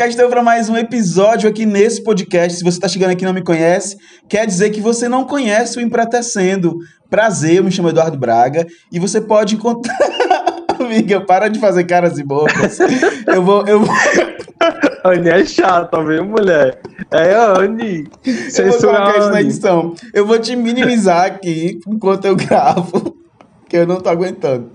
[0.00, 2.56] cá estou para mais um episódio aqui nesse podcast.
[2.56, 3.98] Se você está chegando aqui e não me conhece,
[4.30, 6.78] quer dizer que você não conhece o Empretecendo.
[7.10, 9.94] Prazer, eu me chamo Eduardo Braga e você pode encontrar.
[10.80, 12.78] Amiga, para de fazer caras e bocas.
[13.26, 13.66] Eu vou.
[13.66, 13.94] Eu vou...
[15.04, 16.80] Anne é chata, viu, mulher?
[17.10, 18.08] É Anne.
[18.24, 19.94] Eu vou colocar isso na edição.
[20.14, 23.18] Eu vou te minimizar aqui enquanto eu gravo,
[23.68, 24.70] que eu não tô aguentando.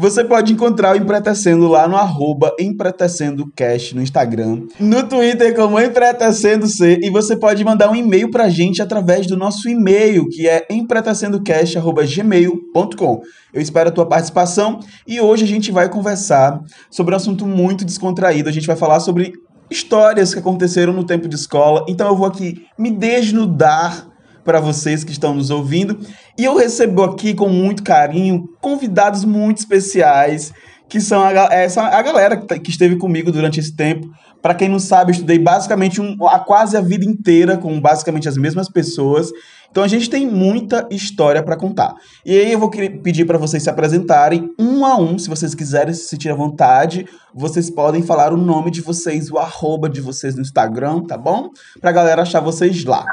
[0.00, 7.00] Você pode encontrar o Empretecendo lá no arroba EmpretecendoCast no Instagram, no Twitter como EmpretecendoC
[7.02, 13.20] e você pode mandar um e-mail pra gente através do nosso e-mail, que é empretecendocast.gmail.com.
[13.52, 16.58] Eu espero a tua participação e hoje a gente vai conversar
[16.90, 18.48] sobre um assunto muito descontraído.
[18.48, 19.34] A gente vai falar sobre
[19.70, 21.84] histórias que aconteceram no tempo de escola.
[21.86, 24.08] Então eu vou aqui me desnudar
[24.50, 25.96] para vocês que estão nos ouvindo.
[26.36, 30.52] E eu recebo aqui com muito carinho convidados muito especiais,
[30.88, 34.10] que são a, essa, a galera que, tá, que esteve comigo durante esse tempo.
[34.42, 38.28] Para quem não sabe, eu estudei basicamente um, a quase a vida inteira com basicamente
[38.28, 39.30] as mesmas pessoas.
[39.70, 41.94] Então a gente tem muita história para contar.
[42.26, 45.94] E aí eu vou pedir para vocês se apresentarem um a um, se vocês quiserem
[45.94, 50.34] se sentir à vontade, vocês podem falar o nome de vocês, o arroba de vocês
[50.34, 51.50] no Instagram, tá bom?
[51.80, 53.04] Pra galera achar vocês lá.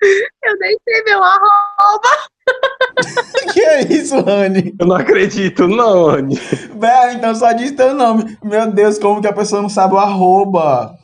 [0.44, 2.08] Eu nem sei meu arroba.
[3.52, 4.74] que é isso, Rani?
[4.78, 6.40] Eu não acredito, não, Rani.
[6.74, 8.38] Bé, então só diz teu nome.
[8.42, 10.94] Meu Deus, como que a pessoa não sabe o arroba?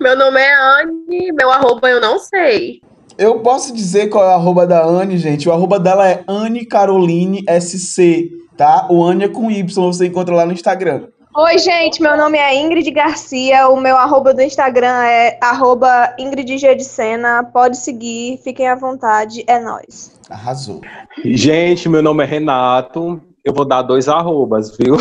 [0.00, 2.80] Meu nome é Anne, meu arroba eu não sei.
[3.18, 5.48] Eu posso dizer qual é o arroba da Anne, gente.
[5.48, 8.88] O arroba dela é Anne Caroline SC, tá?
[8.90, 11.08] O Anne é com Y, você encontra lá no Instagram.
[11.36, 16.58] Oi, gente, meu nome é Ingrid Garcia, o meu arroba do Instagram é arroba Ingrid
[16.58, 20.12] G de Sena, pode seguir, fiquem à vontade, é nóis.
[20.28, 20.80] Arrasou.
[21.24, 24.96] Gente, meu nome é Renato, eu vou dar dois arrobas, viu?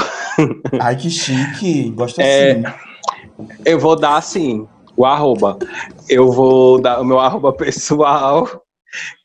[0.80, 2.64] Ai, que chique, gosto É, assim.
[3.66, 5.58] eu vou dar assim, o arroba.
[6.08, 8.48] Eu vou dar o meu arroba pessoal,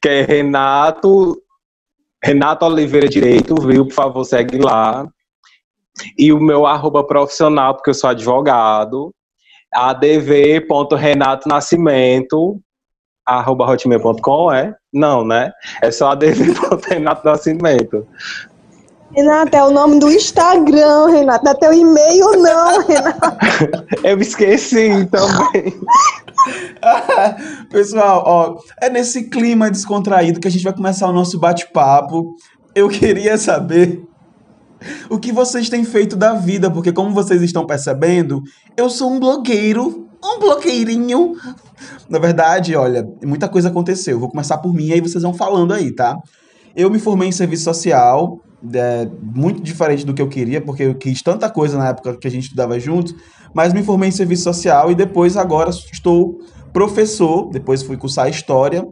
[0.00, 1.36] que é Renato,
[2.24, 3.84] Renato Oliveira Direito, viu?
[3.86, 5.06] Por favor, segue lá.
[6.18, 9.14] E o meu arroba profissional, porque eu sou advogado,
[9.72, 12.60] adv.renatonascimento,
[13.26, 14.74] arroba hotmail.com, é?
[14.92, 15.52] Não, né?
[15.82, 18.06] É só adv.renatonascimento.
[19.14, 23.86] Renato, é o nome do Instagram, Renato, não é teu e-mail não, Renato.
[24.02, 25.72] Eu me esqueci também.
[27.70, 32.34] Pessoal, ó, é nesse clima descontraído que a gente vai começar o nosso bate-papo.
[32.74, 34.02] Eu queria saber
[35.08, 38.42] o que vocês têm feito da vida, porque como vocês estão percebendo,
[38.76, 41.34] eu sou um blogueiro, um blogueirinho.
[42.08, 44.18] Na verdade, olha, muita coisa aconteceu.
[44.18, 46.16] Vou começar por mim, aí vocês vão falando aí, tá?
[46.74, 48.40] Eu me formei em serviço social,
[48.72, 52.26] é, muito diferente do que eu queria, porque eu quis tanta coisa na época que
[52.26, 53.14] a gente estudava juntos,
[53.54, 56.38] mas me formei em serviço social e depois agora estou
[56.72, 58.86] professor, depois fui cursar história,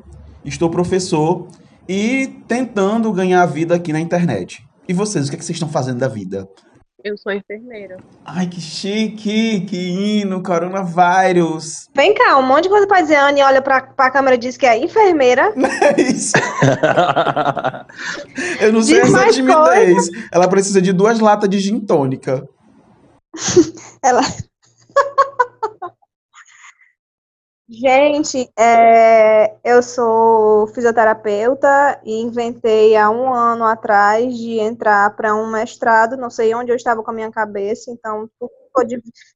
[0.45, 1.49] estou professor
[1.89, 4.65] e tentando ganhar a vida aqui na internet.
[4.93, 6.47] E vocês, o que, é que vocês estão fazendo da vida?
[7.03, 7.97] Eu sou enfermeira.
[8.27, 11.89] Ai, que chique, que hino, coronavírus.
[11.95, 14.59] Vem cá, um monte de coisa pra dizer, Anne olha pra, pra câmera e diz
[14.59, 15.55] que é enfermeira.
[15.97, 16.35] É isso.
[18.61, 20.11] Eu não sei Diz essa timidez.
[20.31, 22.47] Ela precisa de duas latas de gin tônica.
[24.05, 24.21] Ela.
[27.75, 35.51] Gente, é, eu sou fisioterapeuta e inventei há um ano atrás de entrar para um
[35.51, 36.15] mestrado.
[36.15, 38.29] Não sei onde eu estava com a minha cabeça, então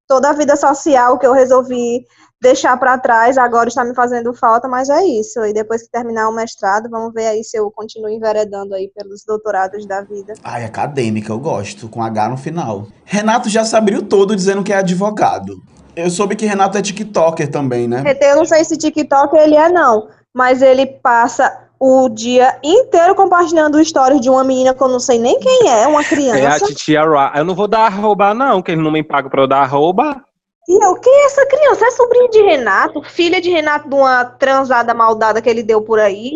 [0.06, 2.04] toda a vida social que eu resolvi
[2.38, 5.42] deixar para trás agora está me fazendo falta, mas é isso.
[5.46, 9.24] E depois que terminar o mestrado, vamos ver aí se eu continuo enveredando aí pelos
[9.24, 10.34] doutorados da vida.
[10.44, 12.86] Ai, acadêmica, eu gosto, com H no final.
[13.02, 15.62] Renato já se abriu todo dizendo que é advogado.
[15.96, 18.04] Eu soube que Renato é TikToker também, né?
[18.20, 23.82] Eu não sei se TikTok ele é, não, mas ele passa o dia inteiro compartilhando
[23.82, 26.66] stories de uma menina que eu não sei nem quem é, uma É a criança.
[26.66, 27.32] titia Ra.
[27.34, 30.22] Eu não vou dar arroba, não, que eles não me pagam pra eu dar arroba.
[30.68, 31.86] E eu, quem é essa criança?
[31.86, 35.98] É sobrinho de Renato, filha de Renato de uma transada maldada que ele deu por
[35.98, 36.32] aí.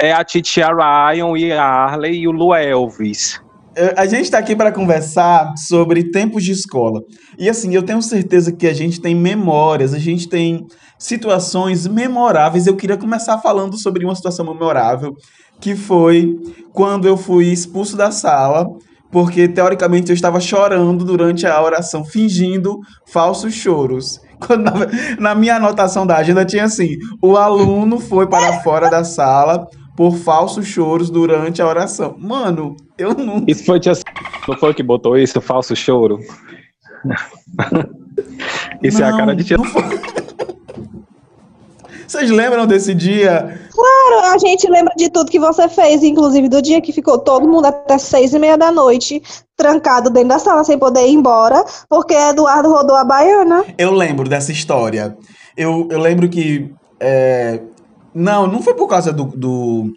[0.00, 3.40] É a titia Ryan e a Arley e o Lu Elvis.
[3.76, 7.00] Eu- A gente está aqui para conversar sobre tempos de escola.
[7.38, 10.66] E assim, eu tenho certeza que a gente tem memórias, a gente tem
[10.98, 12.66] situações memoráveis.
[12.66, 15.14] Eu queria começar falando sobre uma situação memorável,
[15.60, 16.36] que foi
[16.72, 18.66] quando eu fui expulso da sala,
[19.10, 24.20] porque teoricamente eu estava chorando durante a oração, fingindo falsos choros.
[24.40, 24.70] Quando
[25.18, 29.66] na minha anotação da agenda tinha assim: o aluno foi para fora da sala
[30.00, 32.14] por falsos choros durante a oração.
[32.16, 33.44] Mano, eu não.
[33.46, 33.92] Isso foi tia...
[34.48, 36.18] Não foi que botou isso, falso choro?
[38.82, 39.58] Isso é a Não, cara de tia.
[39.58, 39.82] não foi.
[42.08, 43.60] Vocês lembram desse dia?
[43.70, 47.46] Claro, a gente lembra de tudo que você fez, inclusive do dia que ficou todo
[47.46, 49.22] mundo até seis e meia da noite,
[49.54, 53.66] trancado dentro da sala sem poder ir embora, porque Eduardo rodou a baiana.
[53.76, 55.14] Eu lembro dessa história.
[55.54, 56.72] Eu, eu lembro que.
[56.98, 57.60] é,
[58.14, 59.92] Não, não foi por causa do, do,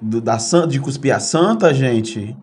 [0.00, 2.36] do- da san- de cuspir a santa, gente.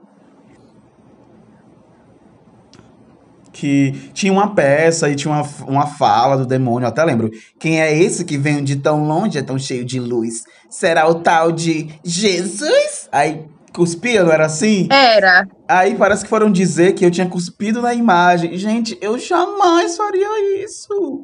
[3.53, 7.31] Que tinha uma peça e tinha uma, uma fala do demônio, eu até lembro.
[7.57, 10.43] Quem é esse que vem de tão longe, é tão cheio de luz?
[10.69, 13.07] Será o tal de Jesus?
[13.11, 14.89] Aí cuspia, não era assim?
[14.91, 15.47] Era.
[15.69, 18.57] Aí parece que foram dizer que eu tinha cuspido na imagem.
[18.57, 21.23] Gente, eu jamais faria isso.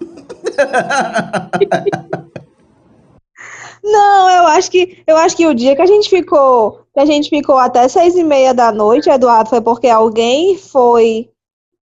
[3.86, 7.06] Não, eu acho que eu acho que o dia que a gente ficou, que a
[7.06, 11.30] gente ficou até seis e meia da noite, Eduardo, foi porque alguém foi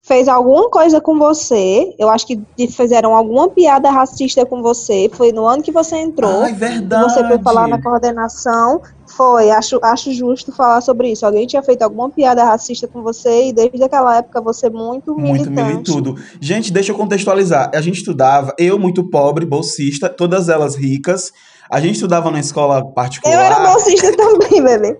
[0.07, 1.93] fez alguma coisa com você.
[1.99, 2.39] Eu acho que
[2.69, 5.11] fizeram alguma piada racista com você.
[5.13, 6.43] Foi no ano que você entrou.
[6.43, 7.03] Ai, que verdade.
[7.03, 8.81] você foi falar na coordenação.
[9.05, 11.25] Foi, acho, acho justo falar sobre isso.
[11.25, 15.49] Alguém tinha feito alguma piada racista com você e desde aquela época você muito Muito
[15.49, 15.71] militante.
[15.73, 16.15] militudo.
[16.39, 17.69] Gente, deixa eu contextualizar.
[17.73, 21.33] A gente estudava, eu muito pobre, bolsista, todas elas ricas.
[21.69, 23.33] A gente estudava na escola particular.
[23.35, 24.97] Eu era bolsista também, bebê.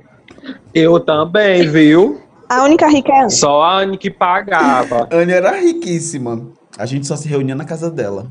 [0.73, 2.26] Eu também, viu?
[2.49, 3.29] A única rica é a Ana.
[3.29, 5.07] Só a Anne que pagava.
[5.11, 6.47] Anne era riquíssima.
[6.77, 8.27] A gente só se reunia na casa dela.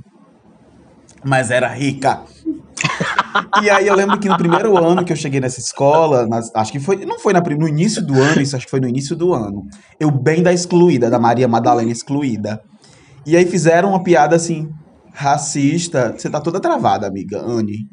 [1.25, 2.23] Mas era rica.
[3.63, 6.73] e aí eu lembro que no primeiro ano que eu cheguei nessa escola, nas- acho
[6.73, 9.17] que foi, não foi na no início do ano, isso acho que foi no início
[9.17, 9.63] do ano.
[9.99, 12.61] Eu bem da excluída, da Maria Madalena excluída.
[13.27, 14.69] E aí fizeram uma piada assim,
[15.13, 16.15] racista.
[16.17, 17.87] Você tá toda travada, amiga, Anne.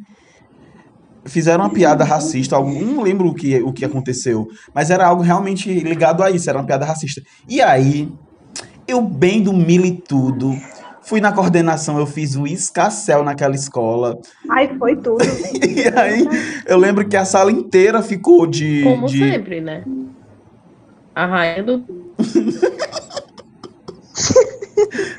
[1.25, 5.21] Fizeram uma piada racista, algo- não lembro o que, o que aconteceu, mas era algo
[5.23, 7.21] realmente ligado a isso, era uma piada racista.
[7.47, 8.11] E aí,
[8.87, 10.53] eu bem do militudo,
[11.01, 14.17] fui na coordenação, eu fiz o escassel naquela escola.
[14.49, 15.23] Ai, foi tudo.
[15.63, 16.27] E aí,
[16.67, 18.83] eu lembro que a sala inteira ficou de.
[18.83, 19.83] Como de- sempre, né?
[21.15, 21.85] A rainha do.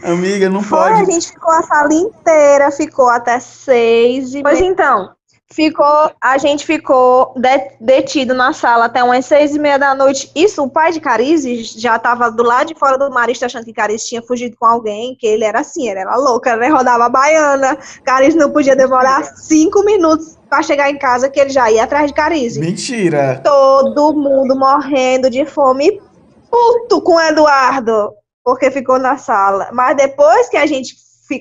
[0.02, 1.12] Amiga, não Foi, a pode.
[1.12, 5.10] gente ficou a sala inteira, ficou até seis e Pois então,
[5.54, 10.28] ficou, a gente ficou de- detido na sala até umas seis e meia da noite.
[10.34, 13.72] Isso, o pai de Carize já tava do lado de fora do Marista achando que
[13.72, 17.08] Carize tinha fugido com alguém, que ele era assim, ele era louco, ele rodava a
[17.08, 17.78] baiana.
[18.04, 22.08] Carize não podia demorar cinco minutos pra chegar em casa, que ele já ia atrás
[22.08, 22.58] de Carize.
[22.58, 23.40] Mentira.
[23.44, 26.00] Todo mundo morrendo de fome,
[26.50, 28.12] puto com o Eduardo,
[28.44, 29.68] porque ficou na sala.
[29.72, 30.96] Mas depois que a gente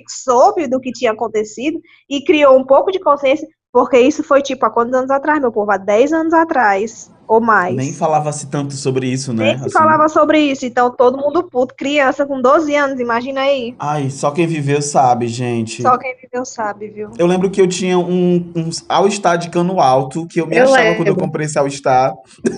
[0.08, 4.64] soube do que tinha acontecido e criou um pouco de consciência, porque isso foi tipo
[4.68, 5.72] há quantos anos atrás, meu povo?
[5.72, 7.76] Há 10 anos atrás ou mais.
[7.76, 9.46] Nem falava-se tanto sobre isso, né?
[9.46, 9.72] Nem se Assim.
[9.74, 13.76] falava sobre isso, então todo mundo puto, criança com 12 anos, imagina aí.
[13.80, 15.82] Ai, só quem viveu sabe, gente.
[15.82, 17.10] Só quem viveu sabe, viu?
[17.18, 20.66] Eu lembro que eu tinha um, um All-Star de cano alto, que eu me Eu
[20.66, 20.98] achava lembro.
[20.98, 22.14] quando eu comprei esse All-Star.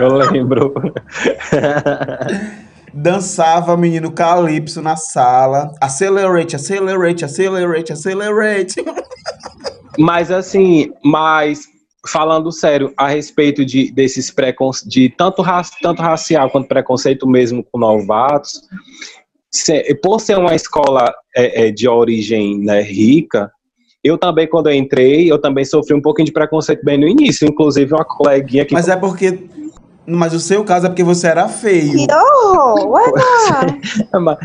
[0.00, 0.72] Eu lembro.
[2.92, 5.72] Dançava menino Calypso na sala.
[5.80, 8.84] Accelerate, accelerate, accelerate, accelerate.
[9.98, 11.66] Mas assim, mas
[12.06, 17.64] falando sério a respeito de desses preconceitos, de tanto, ra tanto racial quanto preconceito mesmo
[17.64, 18.60] com novatos,
[19.50, 23.50] se- por ser uma escola é, é, de origem né, rica,
[24.02, 27.48] eu também, quando eu entrei, eu também sofri um pouquinho de preconceito bem no início,
[27.48, 29.48] inclusive uma coleguinha que Mas é porque.
[30.06, 32.06] Mas o seu caso é porque você era feio.
[32.06, 32.90] Que horror!
[32.90, 33.02] Ué,
[34.12, 34.36] não.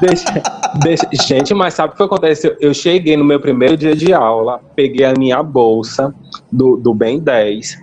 [0.00, 0.42] Deixa-
[0.82, 2.56] deixa- gente, mas sabe o que aconteceu?
[2.60, 6.14] Eu cheguei no meu primeiro dia de aula, peguei a minha bolsa
[6.50, 7.76] do, do Bem 10,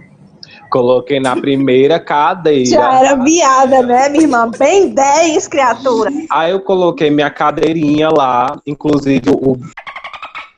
[0.72, 2.66] coloquei na primeira cadeira.
[2.66, 4.50] Já era viada, né, minha irmã?
[4.58, 6.12] Bem 10, criatura.
[6.32, 9.58] Aí eu coloquei minha cadeirinha lá, inclusive o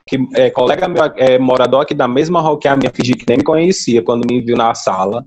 [0.07, 3.25] que é colega meu, é morador aqui da mesma rua que a minha, fingi que
[3.27, 5.23] nem me conhecia quando me viu na sala.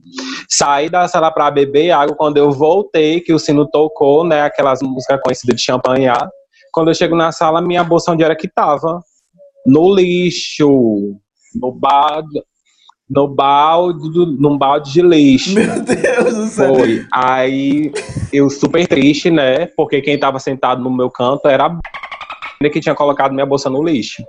[0.55, 4.83] Saí da sala para beber água, quando eu voltei, que o sino tocou, né, aquelas
[4.83, 6.29] músicas conhecidas de champanhar.
[6.75, 9.01] Quando eu chego na sala, minha bolsa onde era que tava?
[9.67, 11.17] No lixo,
[11.55, 12.43] no balde,
[13.09, 14.07] no balde,
[14.39, 15.55] num balde de lixo.
[15.55, 16.75] Meu Deus do céu.
[16.75, 17.07] Foi.
[17.11, 17.91] Aí
[18.31, 19.65] eu super triste, né?
[19.75, 23.83] Porque quem tava sentado no meu canto era a que tinha colocado minha bolsa no
[23.83, 24.23] lixo.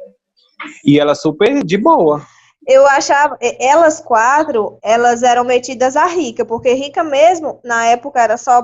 [0.86, 2.22] E ela super de boa.
[2.67, 8.38] Eu achava, elas quatro, elas eram metidas a rica, porque rica mesmo, na época era
[8.38, 8.62] só.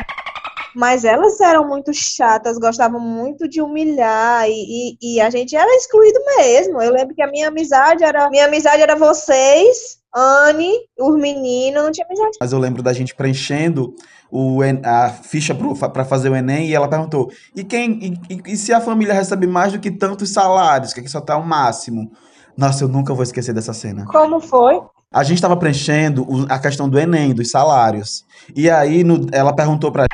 [0.76, 5.70] Mas elas eram muito chatas, gostavam muito de humilhar e, e, e a gente era
[5.76, 6.82] excluído mesmo.
[6.82, 11.92] Eu lembro que a minha amizade era, minha amizade era vocês Anne, os meninos, não
[11.92, 12.38] tinha amizade.
[12.40, 13.94] Mas eu lembro da gente preenchendo
[14.32, 15.56] o, a ficha
[15.94, 19.46] para fazer o Enem e ela perguntou: e quem e- e se a família recebe
[19.46, 22.12] mais do que tantos salários, que aqui só tá o máximo?
[22.60, 24.06] Nossa, eu nunca vou esquecer dessa cena.
[24.06, 24.82] Como foi?
[25.14, 28.26] A gente estava preenchendo a questão do Enem, dos salários.
[28.54, 30.06] E aí no- ela perguntou pra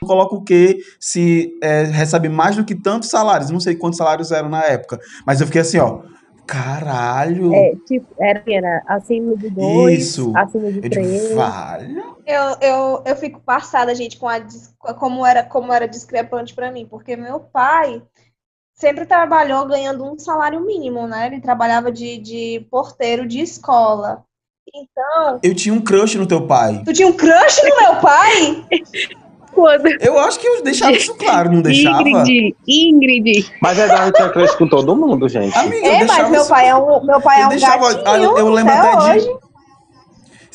[0.00, 3.50] coloca o quê se é, recebe mais do que tantos salários.
[3.50, 5.00] Não sei quantos salários eram na época.
[5.26, 6.02] Mas eu fiquei assim, ó.
[6.46, 7.52] Caralho!
[7.54, 10.30] É, tipo, era, era acima de dois, Isso.
[10.36, 11.22] acima de eu três.
[11.22, 11.96] digo, vale.
[12.26, 14.40] Eu, eu, eu fico passada, gente, com a
[14.94, 18.02] como era, como era discrepante pra mim, porque meu pai
[18.74, 21.26] sempre trabalhou ganhando um salário mínimo, né?
[21.26, 24.22] Ele trabalhava de, de porteiro de escola.
[24.74, 26.82] Então, Eu tinha um crush no teu pai.
[26.84, 28.64] tu tinha um crush no meu pai?
[29.54, 29.86] Quando...
[30.02, 32.02] Eu acho que eu deixava isso claro, não deixava?
[32.02, 33.52] Ingrid, Ingrid.
[33.62, 35.56] Mas Eduardo tinha crush com todo mundo, gente.
[35.56, 38.18] Amiga, É, mas meu pai é um, meu pai é eu um deixava- gatinho, ah,
[38.18, 39.38] eu- eu lembro até até de- hoje.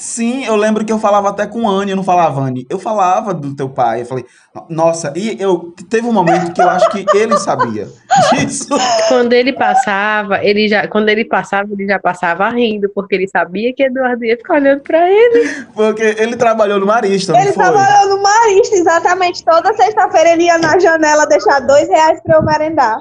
[0.02, 2.66] Sim, eu lembro que eu falava até com Anne, eu não falava Anne.
[2.70, 4.00] Eu falava do teu pai.
[4.00, 4.26] Eu falei,
[4.70, 7.86] nossa, e eu teve um momento que eu acho que ele sabia
[8.32, 8.70] disso.
[9.10, 13.74] Quando ele passava, ele já, quando ele passava, ele já passava rindo, porque ele sabia
[13.74, 15.66] que Eduardo ia ficar olhando pra ele.
[15.74, 17.62] Porque ele trabalhou no Marista, não Ele foi?
[17.62, 19.44] trabalhou no Marista, exatamente.
[19.44, 23.00] Toda sexta-feira ele ia na janela deixar dois reais pra eu merendar.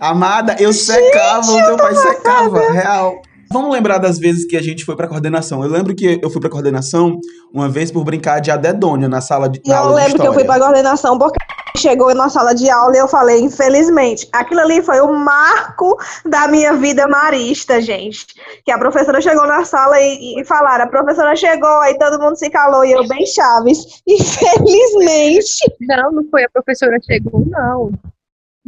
[0.00, 3.22] Amada, eu secava, o teu pai secava, real.
[3.50, 5.62] Vamos lembrar das vezes que a gente foi pra coordenação.
[5.62, 7.18] Eu lembro que eu fui pra coordenação
[7.52, 10.20] uma vez por brincar de adedônia na sala de E na eu aula de lembro
[10.20, 11.38] que eu fui pra coordenação porque
[11.78, 16.48] chegou na sala de aula e eu falei, infelizmente, aquilo ali foi o marco da
[16.48, 18.26] minha vida marista, gente.
[18.64, 22.36] Que a professora chegou na sala e, e falaram, a professora chegou, aí todo mundo
[22.36, 24.02] se calou e eu bem chaves.
[24.06, 25.74] Infelizmente.
[25.80, 27.92] Não, não foi a professora chegou, não.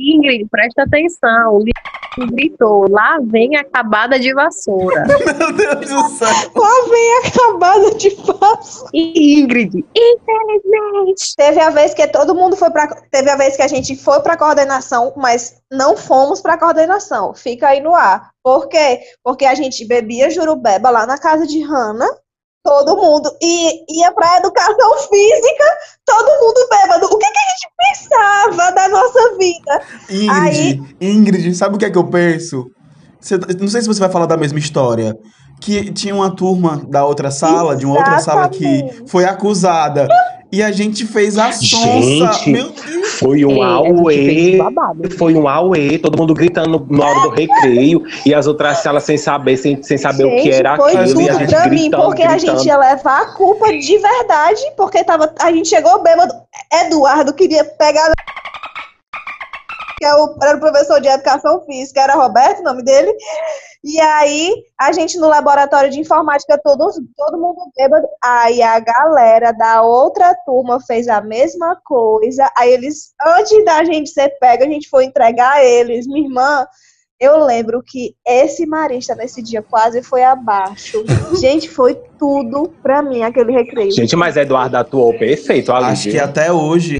[0.00, 1.58] Ingrid, presta atenção.
[1.58, 5.04] O gritou, lá vem a acabada de vassoura.
[5.38, 6.28] Meu Deus do céu.
[6.56, 8.86] Lá vem a acabada de passo.
[8.92, 11.34] Ingrid, infelizmente.
[11.36, 12.88] Teve a vez que todo mundo foi pra.
[13.10, 17.34] Teve a vez que a gente foi pra coordenação, mas não fomos pra coordenação.
[17.34, 18.30] Fica aí no ar.
[18.42, 19.00] Por quê?
[19.22, 22.06] Porque a gente bebia jurubeba lá na casa de Hanna,
[22.62, 25.64] todo mundo, e ia pra educação física,
[26.04, 27.06] todo mundo bêbado.
[27.06, 29.82] O que, que a gente pensava da nossa vida?
[30.10, 32.66] Ingrid, Ingrid, sabe o que é que eu penso?
[33.20, 35.14] Você- não sei se você vai falar da mesma história.
[35.60, 39.10] Que tinha uma turma da outra sala, de uma outra sala que Exatamente.
[39.10, 40.08] foi acusada.
[40.52, 42.32] E a gente fez a sonsa.
[42.32, 42.50] Gente.
[42.50, 43.08] Meu Deus.
[43.20, 45.10] Foi um É, a gente auê.
[45.16, 49.16] Foi um auê, todo mundo gritando na hora do recreio e as outras salas sem
[49.16, 51.20] saber, sem, sem saber o que Gente, era foi aquilo.
[51.20, 52.58] E a tudo gente pra mim, gritando, porque a gritando.
[52.58, 56.34] gente ia levar a culpa de verdade, porque tava, a gente chegou bêbado.
[56.84, 58.10] Eduardo queria pegar.
[60.00, 63.14] Que é o- era o professor de educação física, era Roberto, o nome dele.
[63.84, 68.06] E aí, a gente no laboratório de informática, todos, todo mundo bêbado.
[68.24, 72.50] Aí a galera da outra turma fez a mesma coisa.
[72.56, 76.06] Aí eles, antes da gente ser pega, a gente foi entregar a eles.
[76.06, 76.66] Minha irmã,
[77.18, 81.02] eu lembro que esse marista nesse dia quase foi abaixo.
[81.38, 83.92] Gente, foi tudo pra mim aquele recreio.
[83.92, 85.86] Gente, mas Eduardo atuou perfeito ali.
[85.86, 86.99] Acho que até hoje.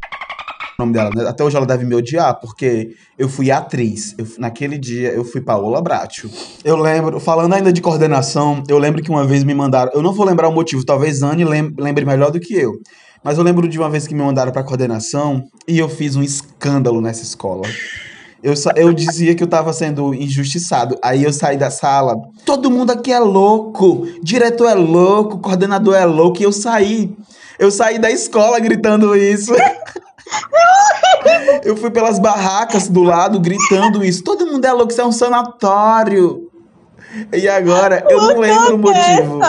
[0.81, 1.29] Nome dela, né?
[1.29, 4.15] até hoje ela deve me odiar, porque eu fui atriz.
[4.19, 6.31] Eu- naquele dia eu fui Paola Bratio.
[6.65, 9.93] Eu lembro, falando ainda de coordenação, eu lembro que uma vez me mandaram.
[9.95, 12.73] Eu não vou lembrar o motivo, talvez Anne lem- lembre melhor do que eu.
[13.23, 16.23] Mas eu lembro de uma vez que me mandaram pra coordenação e eu fiz um
[16.23, 17.69] escândalo nessa escola.
[18.43, 20.97] Eu, eu dizia que eu tava sendo injustiçado.
[21.05, 22.17] Aí eu saí da sala.
[22.47, 24.07] Todo mundo aqui é louco.
[24.23, 26.41] Diretor é louco, coordenador é louco.
[26.41, 27.15] E eu saí.
[27.59, 29.53] Eu saí da escola gritando isso.
[31.65, 34.23] eu fui pelas barracas do lado gritando isso.
[34.25, 36.49] Todo mundo é louco, isso é um sanatório.
[37.33, 39.41] E agora, eu não lembro o motivo.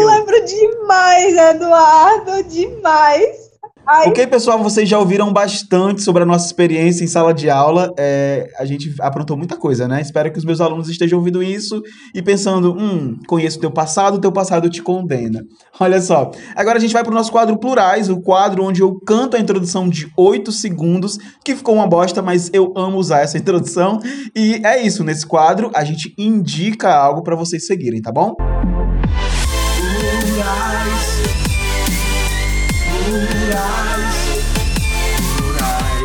[0.00, 3.44] eu- lembro demais, Eduardo, demais.
[3.86, 7.92] Ai, Ok, pessoal, vocês já ouviram bastante sobre a nossa experiência em sala de aula.
[7.98, 10.00] É, a gente aprontou muita coisa, né?
[10.00, 11.82] Espero que os meus alunos estejam ouvindo isso
[12.14, 15.44] e pensando: hum, conheço o teu passado, o teu passado te condena.
[15.78, 16.30] Olha só.
[16.56, 19.40] Agora a gente vai para o nosso quadro Plurais, o quadro onde eu canto a
[19.40, 23.98] introdução de 8 segundos, que ficou uma bosta, mas eu amo usar essa introdução.
[24.34, 28.34] E é isso, nesse quadro a gente indica algo para vocês seguirem, tá bom?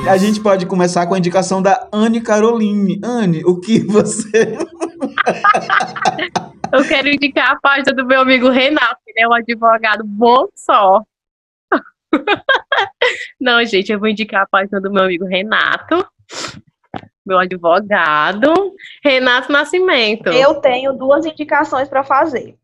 [0.10, 3.00] A gente pode começar com a indicação da Anne Caroline.
[3.04, 4.58] Anne, o que você.
[6.72, 11.04] Eu quero indicar a página do meu amigo Renato, ele é um advogado bom só.
[13.40, 16.06] Não, gente, eu vou indicar a página do meu amigo Renato,
[17.26, 18.54] meu advogado,
[19.04, 20.30] Renato Nascimento.
[20.30, 22.56] Eu tenho duas indicações para fazer.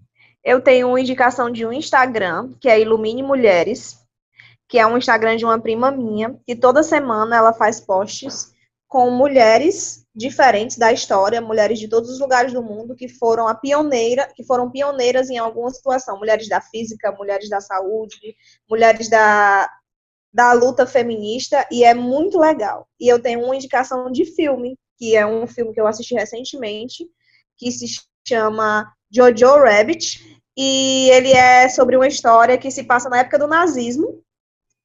[0.43, 4.04] eu tenho uma indicação de um Instagram, que é Ilumine Mulheres,
[4.75, 8.53] que é um Instagram de uma prima minha, que toda semana ela faz posts
[8.89, 13.55] com mulheres diferentes da história, mulheres de todos os lugares do mundo que foram a
[13.55, 18.35] pioneira, que foram pioneiras em alguma situação, mulheres da física, mulheres da saúde,
[18.69, 19.71] mulheres da,
[20.33, 22.85] da luta feminista, e é muito legal.
[22.99, 27.07] E eu tenho uma indicação de filme, que é um filme que eu assisti recentemente,
[27.55, 27.85] que se
[28.27, 33.47] chama Jojo Rabbit, e ele é sobre uma história que se passa na época do
[33.47, 34.24] nazismo,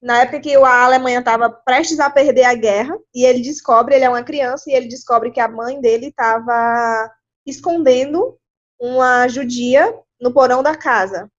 [0.03, 4.05] na época que a Alemanha estava prestes a perder a guerra, e ele descobre, ele
[4.05, 7.11] é uma criança, e ele descobre que a mãe dele estava
[7.47, 8.39] escondendo
[8.81, 11.31] uma judia no porão da casa.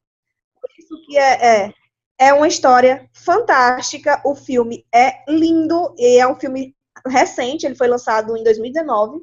[0.61, 1.73] Por isso que é, é,
[2.19, 6.75] é uma história fantástica, o filme é lindo, e é um filme
[7.07, 9.21] recente, ele foi lançado em 2019,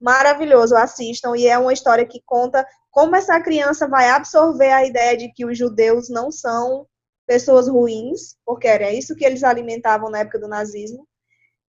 [0.00, 5.16] maravilhoso, assistam, e é uma história que conta como essa criança vai absorver a ideia
[5.16, 6.86] de que os judeus não são
[7.32, 11.06] pessoas ruins, porque era isso que eles alimentavam na época do nazismo.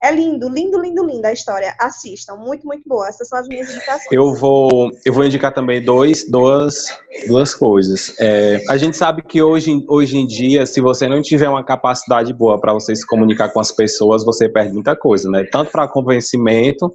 [0.02, 1.76] É lindo, lindo, lindo, lindo a história.
[1.78, 3.06] Assistam, muito, muito boa.
[3.06, 4.10] Essas são as minhas indicações.
[4.10, 6.86] Eu vou, eu vou indicar também dois, duas,
[7.28, 8.12] duas coisas.
[8.18, 12.32] É, a gente sabe que hoje, hoje em dia, se você não tiver uma capacidade
[12.32, 15.44] boa para você se comunicar com as pessoas, você perde muita coisa, né?
[15.44, 16.92] Tanto para convencimento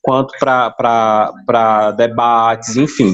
[0.00, 3.12] quanto para debates, enfim.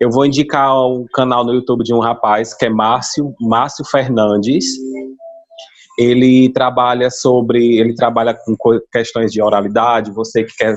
[0.00, 4.64] Eu vou indicar o canal no YouTube de um rapaz que é Márcio, Márcio Fernandes.
[5.98, 8.56] Ele trabalha sobre, ele trabalha com
[8.92, 10.76] questões de oralidade, você que quer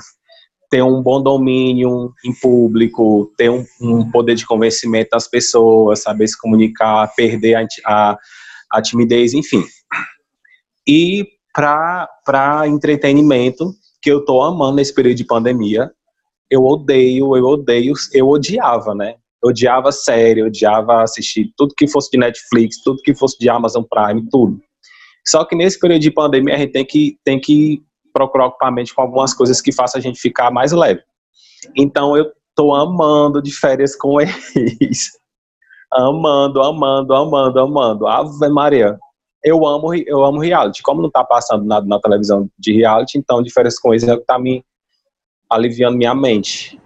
[0.70, 6.28] ter um bom domínio em público, ter um, um poder de convencimento das pessoas, saber
[6.28, 8.18] se comunicar, perder a, a,
[8.72, 9.64] a timidez, enfim.
[10.88, 15.92] E para entretenimento, que eu estou amando nesse período de pandemia,
[16.50, 19.16] eu odeio, eu odeio, eu odiava, né?
[19.44, 23.50] Eu odiava série, eu odiava assistir tudo que fosse de Netflix, tudo que fosse de
[23.50, 24.60] Amazon Prime, tudo.
[25.28, 27.82] Só que nesse período de pandemia a gente tem que, tem que
[28.14, 31.02] procurar ocupar a com algumas coisas que façam a gente ficar mais leve.
[31.76, 35.12] Então eu tô amando de férias com eles.
[35.94, 38.08] amando, amando, amando, amando.
[38.08, 38.98] Ave Maria.
[39.44, 40.82] Eu amo, eu amo reality.
[40.82, 44.18] Como não tá passando nada na televisão de reality, então de férias com eles é
[44.18, 44.64] tá me
[45.50, 46.80] aliviando minha mente.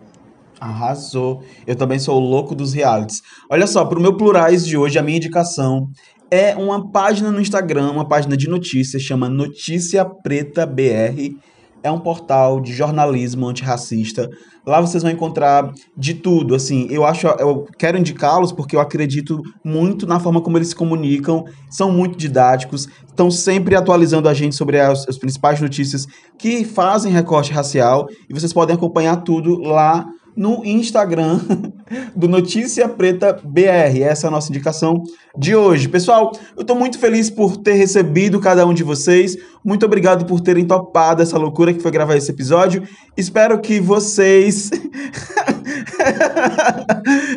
[0.59, 1.43] Arrasou.
[1.65, 3.21] Eu também sou o louco dos realities.
[3.49, 5.89] Olha só, para o meu Plurais de hoje, a minha indicação
[6.29, 11.35] é uma página no Instagram, uma página de notícias, chama Notícia Preta BR.
[11.83, 14.29] É um portal de jornalismo antirracista.
[14.65, 16.53] Lá vocês vão encontrar de tudo.
[16.53, 20.75] Assim, eu acho, eu quero indicá-los porque eu acredito muito na forma como eles se
[20.75, 21.43] comunicam.
[21.69, 26.05] São muito didáticos, estão sempre atualizando a gente sobre as, as principais notícias
[26.37, 31.39] que fazem recorte racial e vocês podem acompanhar tudo lá no Instagram
[32.15, 34.01] do Notícia Preta BR.
[34.01, 35.03] Essa é a nossa indicação
[35.37, 35.87] de hoje.
[35.87, 39.37] Pessoal, eu estou muito feliz por ter recebido cada um de vocês.
[39.63, 42.83] Muito obrigado por terem topado essa loucura que foi gravar esse episódio.
[43.15, 44.71] Espero que vocês.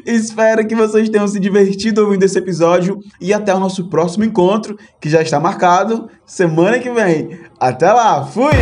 [0.06, 4.78] Espero que vocês tenham se divertido ouvindo esse episódio e até o nosso próximo encontro,
[5.00, 7.38] que já está marcado semana que vem.
[7.58, 8.52] Até lá, fui!